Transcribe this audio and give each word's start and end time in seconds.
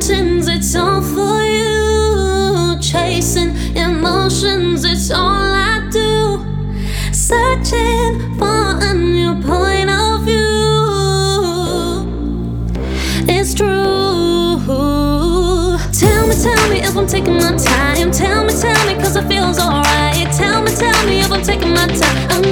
mountains, 0.00 0.48
it's 0.48 0.74
all 0.74 1.02
for 1.02 1.42
you. 1.42 2.78
Chasing 2.80 3.54
emotions, 3.76 4.84
it's 4.84 5.10
all 5.10 5.28
I 5.28 5.86
do. 5.90 6.42
Searching 7.12 8.38
for 8.38 8.78
a 8.80 8.94
new 8.94 9.34
point 9.42 9.90
of 9.90 10.22
view. 10.24 10.40
It's 13.28 13.52
true. 13.52 14.56
Tell 15.92 16.26
me, 16.26 16.34
tell 16.34 16.68
me 16.70 16.80
if 16.80 16.96
I'm 16.96 17.06
taking 17.06 17.34
my 17.34 17.56
time. 17.56 18.10
Tell 18.10 18.44
me, 18.44 18.52
tell 18.54 18.86
me, 18.86 18.94
cause 18.94 19.16
it 19.16 19.28
feels 19.28 19.58
alright. 19.58 20.32
Tell 20.32 20.62
me, 20.62 20.70
tell 20.74 21.06
me 21.06 21.20
if 21.20 21.30
I'm 21.30 21.42
taking 21.42 21.74
my 21.74 21.86
time. 21.86 22.30
I'm 22.30 22.49